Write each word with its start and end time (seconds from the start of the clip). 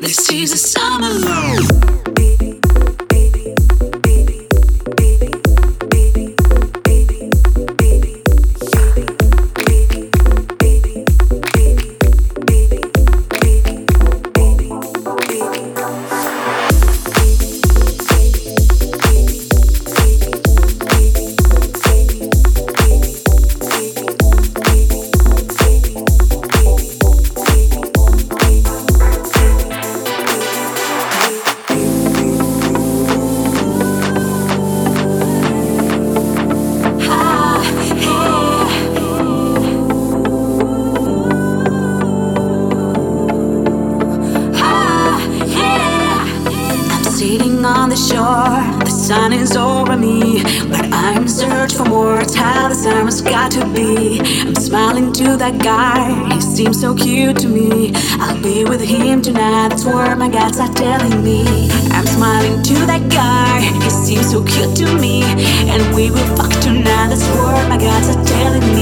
This 0.00 0.28
is 0.30 0.52
a 0.52 0.58
summer 0.58 1.08
love. 1.08 1.39
sun 49.10 49.32
is 49.32 49.56
over 49.56 49.96
me. 49.96 50.40
But 50.70 50.86
I'm 50.92 51.26
searching 51.26 51.78
for 51.78 51.84
more. 51.84 52.22
Tell 52.22 52.68
the 52.68 52.76
summer's 52.76 53.20
got 53.20 53.50
to 53.58 53.64
be. 53.74 54.20
I'm 54.46 54.54
smiling 54.54 55.12
to 55.14 55.36
that 55.36 55.56
guy. 55.60 55.98
He 56.32 56.40
seems 56.40 56.80
so 56.80 56.94
cute 56.94 57.36
to 57.38 57.48
me. 57.48 57.90
I'll 58.22 58.40
be 58.40 58.62
with 58.64 58.80
him 58.80 59.20
tonight. 59.20 59.70
That's 59.70 59.84
what 59.84 60.16
my 60.16 60.28
guts 60.28 60.60
are 60.60 60.72
telling 60.74 61.24
me. 61.24 61.42
I'm 61.90 62.06
smiling 62.06 62.62
to 62.62 62.76
that 62.90 63.04
guy. 63.10 63.58
He 63.84 63.90
seems 63.90 64.30
so 64.30 64.44
cute 64.44 64.76
to 64.76 64.86
me. 65.04 65.24
And 65.72 65.82
we 65.96 66.12
will 66.12 66.28
fuck 66.36 66.52
tonight. 66.60 67.08
That's 67.10 67.26
what 67.34 67.68
my 67.68 67.78
guts 67.78 68.14
are 68.14 68.24
telling 68.24 68.66
me. 68.76 68.79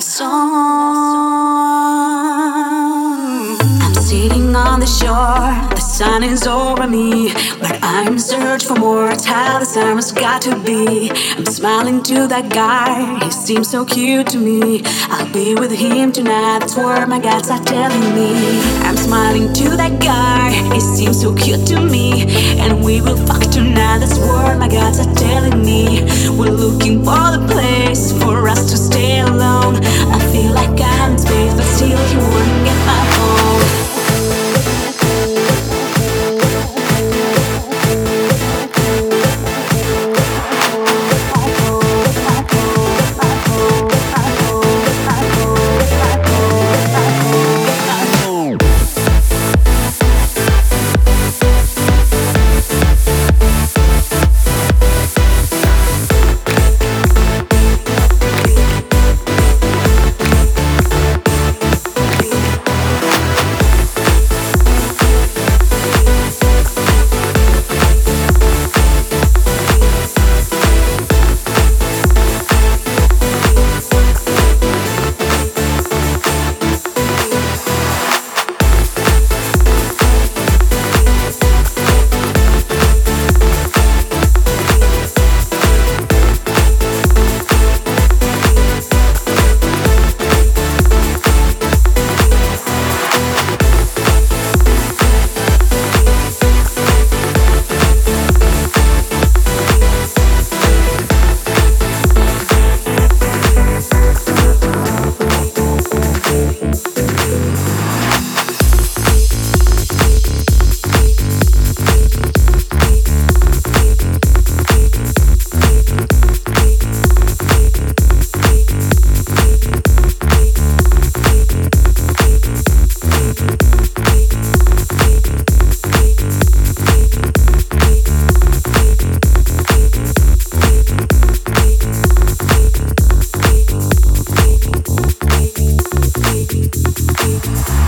song. 0.00 0.38
I'm 3.80 3.94
sitting 3.94 4.54
on 4.54 4.80
the 4.80 4.86
shore, 4.86 5.68
the 5.74 5.80
sun 5.80 6.22
is 6.22 6.46
over 6.46 6.86
me, 6.86 7.32
but 7.60 7.78
I'm 7.82 8.18
searching 8.18 8.68
for 8.68 8.78
more. 8.78 9.10
Tell 9.12 9.58
the 9.58 9.64
summer's 9.64 10.12
got 10.12 10.42
to 10.42 10.56
be. 10.62 11.10
I'm 11.36 11.46
smiling 11.46 12.02
to 12.04 12.26
that 12.28 12.50
guy, 12.50 13.24
he 13.24 13.30
seems 13.30 13.70
so 13.70 13.84
cute 13.84 14.26
to 14.28 14.38
me. 14.38 14.82
I'll 15.08 15.32
be 15.32 15.54
with 15.54 15.72
him 15.72 16.12
tonight, 16.12 16.60
that's 16.60 16.76
what 16.76 17.08
my 17.08 17.18
guts 17.18 17.50
are 17.50 17.62
telling 17.64 18.14
me. 18.14 18.32
I'm 18.82 18.96
smiling 18.96 19.52
to 19.54 19.76
that 19.76 20.00
guy, 20.00 20.50
he 20.74 20.80
seems 20.80 21.20
so 21.20 21.34
cute 21.34 21.66
to 21.68 21.80
me, 21.80 22.26
and 22.58 22.84
we 22.84 23.00
will 23.00 23.16
fuck 23.26 23.42
tonight 23.50 23.67
this 23.98 24.18
world, 24.18 24.58
my 24.58 24.68
gods 24.68 24.98
are 25.00 25.14
telling 25.14 25.62
me. 25.64 26.02
We're 26.30 26.50
looking 26.50 26.98
for 27.04 27.30
the 27.34 27.44
place 27.50 28.12
for 28.12 28.48
us 28.48 28.70
to 28.70 28.76
stay 28.76 29.20
alone. 29.20 29.76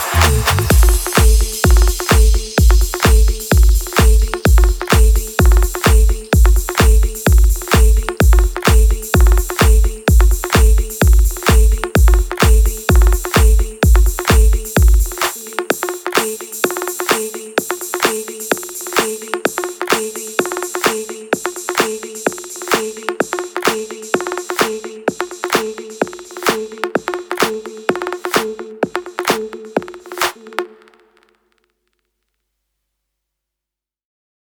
Thank 0.00 1.08
you. 1.08 1.17